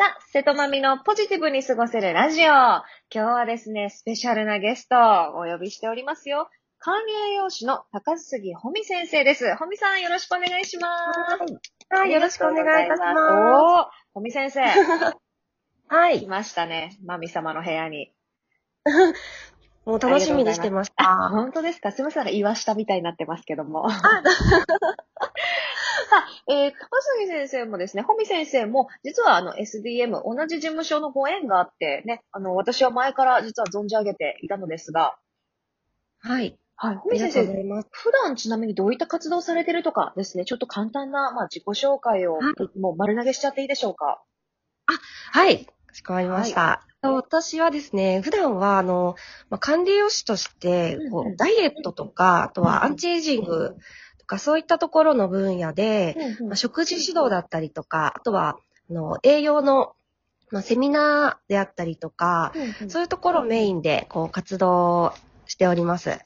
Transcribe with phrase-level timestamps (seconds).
[0.00, 2.46] さあ、瀬戸まみのポジティブに過ごせるラジオ。
[2.46, 6.48] 今日はですね、スペシャルなゲストをお呼びしておりますよ。
[6.78, 9.54] 管理栄養士の高杉穂美先生です。
[9.56, 10.88] 穂美さん、よろしくお願いしま
[11.46, 11.94] す。
[11.94, 13.12] はい、よろしくお願いいたします。
[13.12, 14.72] おー、穂美先生、来
[15.88, 16.26] はい。
[16.26, 16.96] ましたね。
[17.04, 18.14] まみ様の部屋に。
[19.84, 21.28] もう楽しみにしてましあ、た。
[21.28, 21.92] 本当ですか？
[21.92, 23.86] すみません、岩下みたいになってますけども。
[26.10, 26.76] さあ、えー、高
[27.18, 35.16] 杉先生もですね、穂美先生も、実はあの SDM、同じ事務所のご縁があって、ね、あの、私は前から実は存じ上げていたのですが、
[36.18, 36.58] はい。
[36.74, 37.88] はい、ありが穂美先生、とうございます。
[37.92, 44.22] 普段ちなみにどういった活動をされてるとかですね、ちょっと簡単な、まあ、自己紹介を、はいもう丸投げしちゃっていいでしょうか？
[45.32, 45.64] はい。
[45.64, 46.86] かしこまりました。
[47.02, 49.14] 私はですね、普段は、あの、
[49.48, 53.74] まあ、管理栄養士として、こうダイエットとか、あとはアンチエイジングと
[54.30, 56.16] か、そういったところの分野で、
[56.46, 58.56] まあ、食事指導だったりとか、あとは、
[58.88, 59.94] あの、栄養の、
[60.52, 62.52] まあ、セミナーであったりとか、
[62.88, 65.12] そういうところをメインで、こう、活動
[65.46, 66.16] しております。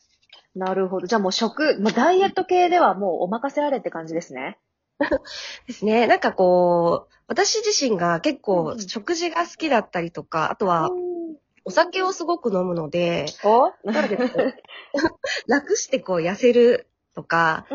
[0.55, 1.07] なるほど。
[1.07, 4.59] じゃあもう食、まあ、ダイエット系ではもうお任せあれって感じですね。
[5.67, 6.07] ですね。
[6.07, 10.91] なんかこう、私自身が結うん構うん食事が好きだったりとか、あとは
[11.65, 13.27] お酒をすごく飲むので、
[13.85, 14.63] ので
[15.49, 17.67] 楽してこう痩せるとか、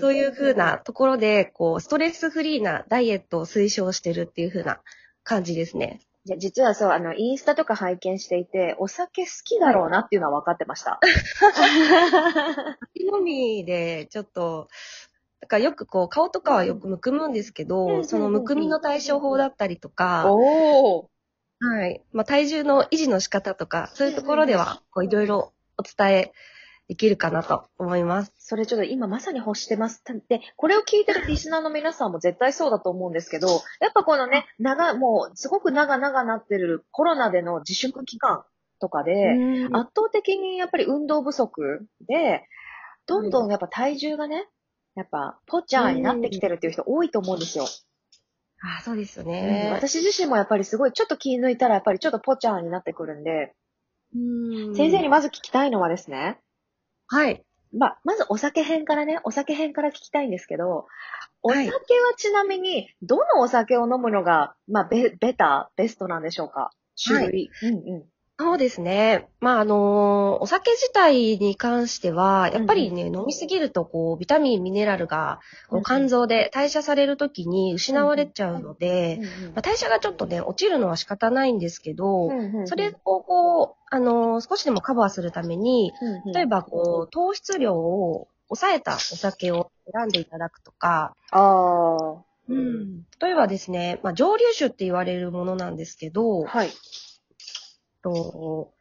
[0.00, 4.80] そういう風なところで、こう、ストレスフリーなダイエットを推奨してるっていう風な
[5.24, 6.00] 感じですね。
[6.24, 10.98] いや、実はそう、あの、インスタとか拝見していて、お酒好きだろうなっていうのは分かってました。
[12.94, 14.68] 飲みで、ちょっと、
[15.40, 20.26] だからよくこう、顔とかはよくむくむんですけど、そのむくみの対処法だったりとか。
[21.60, 22.02] はい。
[22.12, 26.32] まあ、体重の維持の仕方とか、そういうところでは、こう、いろいろお伝え
[26.88, 28.32] できるかなと思います。
[28.38, 30.02] それちょっと今まさに欲してます。
[30.28, 33.48] で、これを聞いてるリスナーの皆さんも絶対そうだと思うんですけど、
[33.80, 38.44] やっぱこのね、長、もう、すごく長々なってるコロナでの自粛期間
[38.80, 39.12] とかで、
[39.72, 42.44] あ圧倒的にやっぱり運動不足で、
[43.06, 44.46] どんどんやっぱ体重がね、
[44.94, 47.66] やっぱ、ポチャーになってきてるっていう人多いと思うんですよ。
[48.62, 49.70] あ、そうですようんね。
[49.74, 53.54] 私自身もやっぱりすごい、ちょっと気抜いたらやっぱりちょっとポチャーになってくるんで、
[54.14, 56.38] うん先生にまず聞きたいのはですね、
[57.08, 57.44] はい。
[57.76, 60.86] まあ、まずお酒編からね、お酒編から聞きたいんですけど、
[61.42, 61.78] おはい酒は
[62.16, 66.70] ちなみに、どのお酒を飲むのが、まあ、ベ、ベタ、ベストなんでしょうか？
[67.02, 67.50] 種類。
[67.62, 68.04] うんうん。
[68.38, 69.28] そうですね。
[69.40, 79.20] まあ、あのーお酒自体に関しては、やっぱりね、飲みすぎると、こう、ビタミン、ミネラルが、こう肝臓で代謝されるときに失われちゃうので、
[79.54, 82.30] まあ、代謝がちょっとね、落ちるのは仕方ないんですけど、
[82.66, 85.92] それをこう、あのー少しでもカバーするために、
[86.34, 96.70] 例えば、ばこう、糖質量を抑えたお酒を選んでいただくとか、ああ、うん、例えばですね、まあ、蒸留酒って言われるものなんですけど、はい。
[98.12, 98.72] と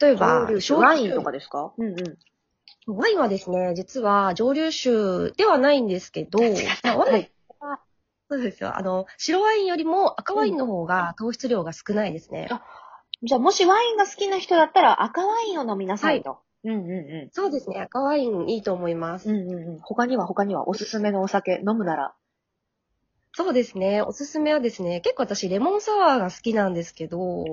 [0.00, 1.72] 例えば、ワインとかですか？
[1.78, 2.96] うんうん。
[2.96, 6.38] ワインはですね、実は蒸留酒ではないんですけど、
[6.84, 7.80] まあワインは
[8.28, 8.76] そうですよ。
[8.76, 12.48] あの、白ワインよりも赤ワインの方が糖質量が少ないですね。
[12.50, 12.62] あ
[13.22, 16.38] じゃあ、もしワインが好きな人だったら赤ワインを飲みなさいと。
[16.64, 17.80] うんうんうそうですね。
[17.80, 19.30] 赤ワインいいと思います。
[19.30, 19.36] ん。
[19.36, 19.80] うんうんうん。
[19.80, 22.14] 他には他にはおすすめのお酒飲むなら。
[23.36, 24.00] そうですね。
[24.00, 27.44] おすすめはですね、結構私レモンサワーが好きなんですけど、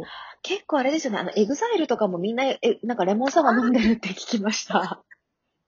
[0.43, 1.19] 結構あれですよね。
[1.19, 5.03] あの、エグザイルとかもみんな、え、なんかレモンサワー飲んでるって聞きました。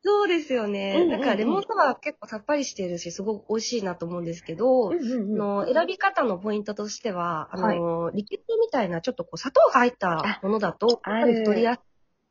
[0.04, 0.94] そうですようんうんね。
[1.02, 11.80] うんなんかレモンサワー結構さっぱりしてるし、すごく美味しいなと思うんですけど、うんうんあの選び方のポイントとしては、あの、リキュールみたいなちょっとこう砂糖が入ったものだと、あやっぱり太りやす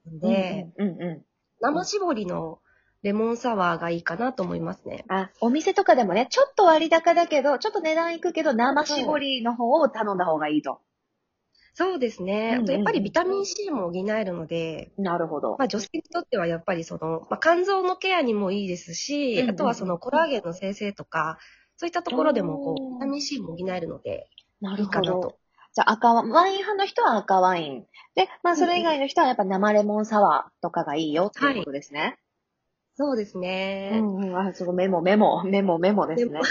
[0.06, 1.24] いので、うんうんうん。
[1.60, 2.58] 生搾りの
[3.02, 5.04] レモンサワーがいいかなと思いますね。
[5.08, 10.80] あ、お店とかでもね、ちょっと割高だけど、ちょっと値段いくけど、生搾りの方を頼んだ方がいいと。
[11.74, 12.58] そうですね。
[12.60, 15.56] あとやっぱりビタミン C も補えるので、なるほど。
[15.58, 21.38] まあ女性にとってはやっぱりその、まあ、肝臓のケアにもいいですし、うんうんうんあとはそのコラーゲンの生成とか、
[21.76, 24.28] そういったところでもこう、ビタミン C も補えるので、
[24.60, 25.38] ないるほどいかなと。。
[25.74, 27.86] じゃあ赤ワワイン派の人は赤ワイン。
[28.14, 32.18] で、まあそれ以外の人はやっぱ生レモンサワーとかがいいよっていうことですね。
[32.94, 33.90] そうですね。
[33.94, 34.38] うんうん。
[34.38, 36.40] あ、すごいメモメモ、メモメモですね。
[36.40, 36.48] ハイ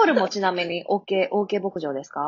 [0.00, 2.20] ボールもちなみに OK、OK 牧場ですか？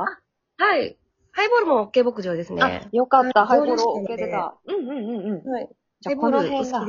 [0.57, 0.99] はい。
[1.33, 3.47] ハイボールも OK 牧場ですあね。、よかった。
[3.47, 4.57] ハイボール上手 OK 出た。
[4.67, 4.93] うんうんう
[5.23, 5.51] んうん。
[5.51, 5.69] はい。
[6.01, 6.87] じゃあこの辺が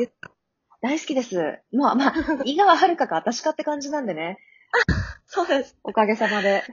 [0.81, 1.59] 大好きです。
[1.73, 2.13] まあまあ、
[2.45, 4.37] 井川遥か私かって感じなんでね。
[5.27, 5.77] そうです。
[5.83, 6.63] おかげさまで。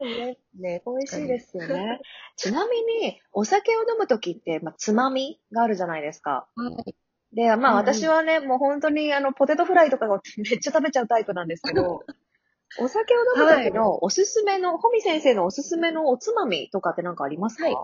[0.00, 0.38] ね。
[0.58, 2.00] ね美味しいですよね。
[2.36, 6.46] ちなみに、お酒を飲むときって、まあ、つまみがあるじゃないですか。
[6.56, 6.94] はい。
[7.32, 12.04] で、まあうんうん私はね、もう本当にあの、ポテトフライとかをめっちゃ食べちゃうタイプなんですけど、
[12.80, 17.74] お酒を飲む時のおすすめの、ホミ先生のおすすめのおつまみとかって何かありますか、はい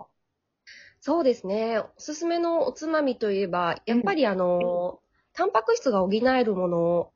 [1.04, 1.80] そうですね。
[1.80, 5.00] おすすめのおつまみといえば、やっぱりあの、
[5.32, 7.10] タンパク質が補えるもの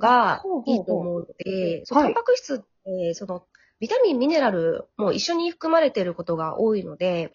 [0.00, 3.44] がいいと思うので、そうはいタンパク質って、その、
[3.78, 7.30] ビタミン、ミネラルも一緒に含まれていることが多いので、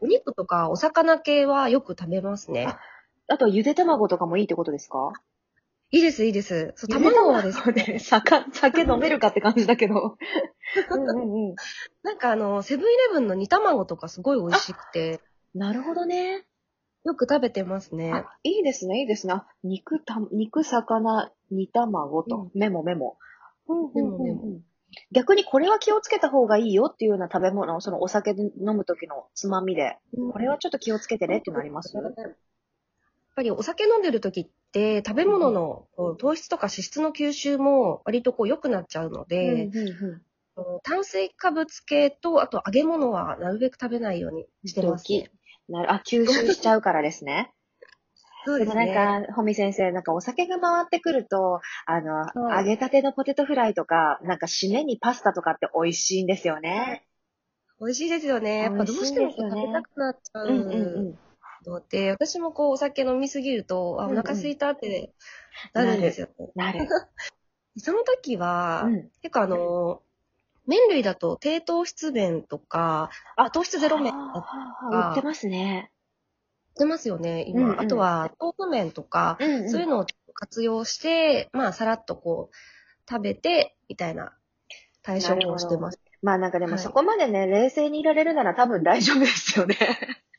[0.00, 2.68] お肉とかお魚系はよく食べますね。
[3.28, 5.12] あと、ゆで卵とかもいいってことですか？
[5.90, 6.72] いいです、いいです。
[6.76, 10.16] そう卵はですで、 ね、酒、酒飲めるかって感じだけど。
[10.90, 11.54] うんうんうん。
[12.02, 15.20] なんかあの、セブンイレブンの煮卵とかすごい美味しくて、
[15.54, 16.44] なるほどね。
[17.04, 18.12] よく食べてますね。
[18.12, 19.34] あ、いいですね、いいですね。
[19.34, 22.50] あ肉、た、肉、魚、煮卵と、うん。
[22.54, 23.16] メモメモ。
[23.68, 24.60] うんメモメモ
[25.12, 29.98] 逆にこれは気をつけた方がいいよっていうような食べ物、そのお酒で飲む時のつまみで、
[30.32, 31.94] これはちょっと気をつけてねっていうのあります？
[31.96, 32.12] やっ
[33.34, 35.86] ぱりお酒飲んでる時って食べ物の
[36.18, 39.68] 糖質とか脂質の吸収も割とこう良くなっちゃうので、
[40.84, 45.30] 炭水化物系とあと揚げ物はなるべく食べないようにしてます、ね。
[45.68, 47.52] なるあ、吸収しちゃうからですね。
[48.46, 48.94] そうですね。
[48.94, 57.04] なんか、ホミ先生、なんかお酒が回ってくると、あの、はい揚げたてのポテトフライとか、なんか締めにパスタとかって美味しいんですよね。
[57.80, 58.62] 美味しいですよね。
[58.62, 60.72] やっぱどうしても食べたくなっちゃうんうんう。
[60.72, 61.18] うん
[61.66, 65.12] ので、私もこうお酒飲みすぎると、あ、お腹空いたって
[65.72, 66.28] なるんですよ。
[66.54, 66.86] なる。
[67.76, 70.02] その時は、うん結構あの、
[70.66, 75.90] 麺類だと低糖質麺とか、あ糖質ゼロ麺あやっー売ってますね。
[76.76, 77.60] てますよね、今。
[77.60, 82.56] うんうんあとは豆腐麺とか、うんうんそういうのを活用して、まあ、さらっとこう、
[83.08, 84.32] 食べて、みたいな
[85.02, 86.00] 対処をしてます。
[86.22, 89.76] まあなんかでもはいそこまでね、冷静にいられるなら多分大丈夫ですよね。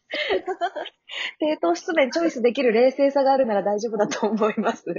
[1.39, 4.85] 低糖質麺チョイスできる冷静さがあるなら大丈夫だと思います。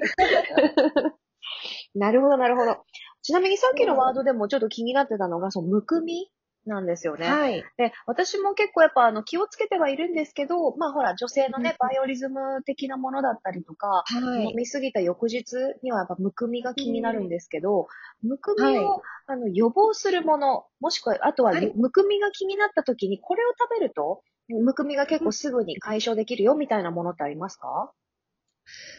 [1.94, 2.84] なるほど、なるほど。
[3.22, 6.30] ちなみにさっきのワードでもちょっと気になってたのが、そのむくみ
[6.68, 7.26] なんですよね。
[7.28, 7.64] はい。
[7.76, 14.44] で、私も結構やっぱあの気をつけてはいるんですけど、まあほら女性のね、うんバイオリズム的なものだったりとか、はい。
[14.50, 17.88] 飲みすぎた翌日にはやっぱむくみが気になるんですけど、
[18.22, 19.00] むくみを、はい
[19.30, 27.92] あの予防するもの、もしくは、あとは、はいむくみが気になった時にこれを食べると、むくみが結構すぐに解消できるよみたいなものってありますか？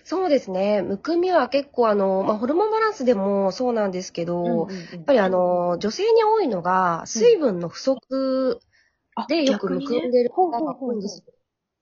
[0.03, 0.81] そうですね。
[0.81, 8.59] むくみは結構あの、まあ、ホルモンバランスでもそうなんですけど、やっぱりあの、女性に多いのが、水分の不足
[9.27, 11.33] でよくむくんでる方が多いんですよ。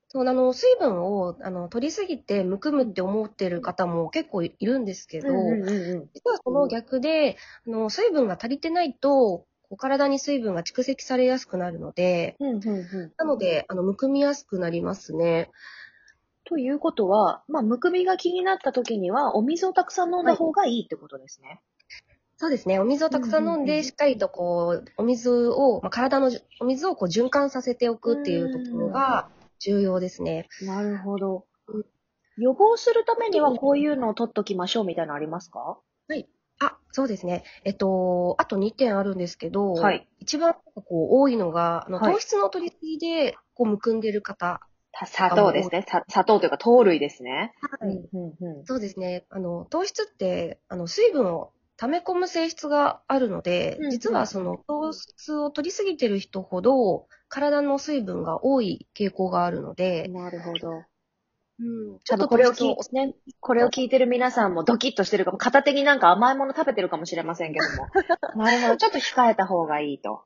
[0.10, 7.38] そう、あの、水分を、あの、取りすぎてむくむって思ってる方も結構いるんですけど、うんうんうんうん実はその逆で、
[7.68, 15.50] あの、水分が足りてないと、こう体に水分が蓄積されやすくなるので、うんうんうんなので、あの、むくみやすくなりますね。
[16.48, 21.62] ということは、まあ、むくみが気になった時には、お水をたくさん飲んだ方がいいってことですね。
[22.38, 22.80] そうですね。
[22.80, 29.30] お水をたくさん飲んで、しっかりとこう、お水を、まあ、体のじ、お水をこう循環させておくっていうところが
[29.60, 30.48] 重要ですね。
[30.62, 31.86] なるほどうん。
[32.38, 35.80] 予防するためにはこういうのを取っときましょうみたいなのありますか？
[36.60, 37.44] あ、そうですね。
[37.66, 40.84] えっと、あと2点あるんですけど、はい一番こう
[41.22, 44.62] 多いのが、あのはい糖質の取りすぎで、こう、むくんでる方。
[44.98, 45.86] た砂糖ですね。
[45.88, 47.54] さ砂糖というか糖類ですね。
[47.80, 49.26] はいうんうんうんそうですね。
[49.30, 60.84] あの、糖質って、あの、水分を溜め込む性質があるので、実はその糖質を取りすぎてる人ほど、体の水分が多い傾向があるので、なるほど。
[61.60, 67.88] うん、ちょっとこれを聞ね、これを聞いてる皆さんもドキッとしてるかも、 片手になんか甘いもの食べてるかもしれませんけども。
[68.44, 68.78] なるほど。
[68.78, 70.24] ちょっと控えた方がいいと。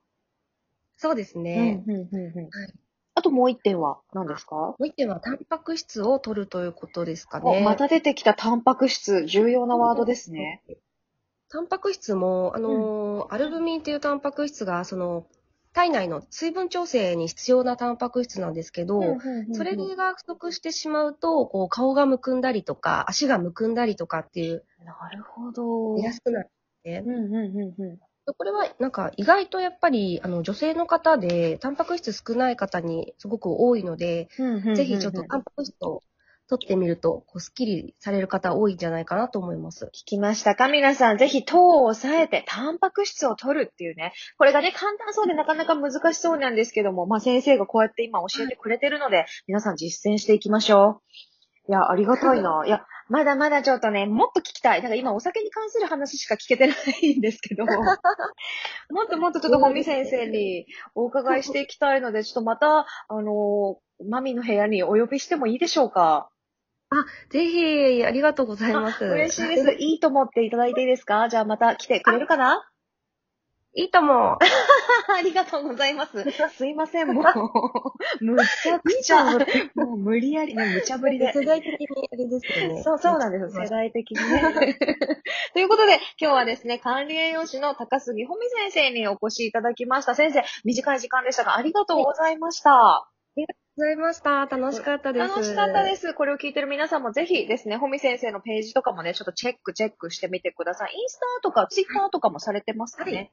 [0.97, 1.83] そうですね。
[1.85, 2.73] うんうんうんうんはい
[3.21, 7.61] あともう一点は何ですか、もう一点は、タンパク質を取るということですかおね。
[7.63, 10.63] また出てきたタンパク質、重要なワードですね。。
[11.49, 15.27] タンパク質も、あのーアルブミンっていうタンパク質が、その、
[15.71, 18.99] 体内の水分調整に必要なタンパク質なんですけど、
[19.53, 25.95] それが不足してしまうと、こう、顔がむくんだりとか、足がむくんだりとかっていう、なるほど。
[25.97, 26.49] 出やすくなるん
[26.83, 27.03] ですね。
[27.05, 27.99] うんうんうんうん。
[28.25, 34.29] これは、なんか、意外とやっぱり、あの、女性の方で、タンパク質少ない方にすごく多いので、
[34.75, 36.03] ぜひちょっとタンパク質を
[36.47, 39.85] 取ってみると、こう、スッキリされる方多いんじゃないかなと思います。
[39.85, 40.67] 聞きましたか？
[40.67, 44.13] 皆さん、ぜひ糖を抑えて、タンパク質を取るっていうね。
[44.37, 51.01] これがね、簡単そうでなかなか難しそうなんですけども、まあ先生がこうやって今教えてくれてるので、皆さん実践していきましょ
[51.67, 51.71] う。
[51.71, 52.63] いや、ありがたいな。
[52.65, 54.81] いや、まだまだちょっとね、もっと聞きたい。
[54.81, 57.71] なんか今お酒に関する話しか聞けてないんですけど、 も
[59.03, 60.65] っともっとちょっともみ先生に
[60.95, 66.29] お伺いしていきたいので、ちょっとまた、あの、マミの部屋にお呼びしてもいいでしょうか？
[67.29, 69.03] ぜひ、ありがとうございます。
[69.05, 69.71] 嬉しいです。
[69.79, 71.27] いいと思っていただいていいですか？
[71.29, 72.70] じゃあまた来てくれるかな？
[73.73, 74.37] いいとも。
[75.07, 76.23] ありがとうございます。
[76.51, 77.23] すいません、もう。
[78.23, 79.37] むちゃくちゃ、
[79.75, 81.31] もう無理やり、ね、無茶ぶりで。
[81.31, 82.83] 世代的にあれですよね。
[82.83, 83.63] そう、そうなんですよ。
[83.63, 84.77] 世代的にね。
[85.53, 90.15] ということで、今日はですね、管理栄養士の高杉穂美先生にお越しいただきました。
[90.15, 92.71] 先生、短い時間でしたが、ありがとうございました。
[92.71, 94.45] ありがとうございました。
[94.47, 95.27] 楽しかったです。
[95.29, 96.13] 楽しかったです。
[96.13, 100.93] これを聞いてる皆さんもぜひですね、穂美先生のページとかもね、ちょっとチェック、チェックしてみてください。
[100.93, 103.31] インスタとかツイッターとかもされてますかね、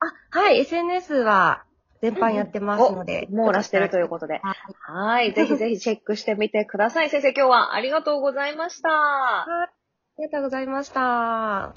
[0.00, 1.64] あ、はい、SNS は
[2.02, 3.26] 全般やってますので。
[3.30, 4.40] 網羅してるということで。
[4.42, 4.56] はい。
[4.80, 5.32] はい。
[5.34, 7.10] ぜひぜひチェックしてみてください。
[7.10, 8.88] 先生、今日はありがとうございました。
[8.88, 9.70] あ
[10.18, 11.74] りがとうございました。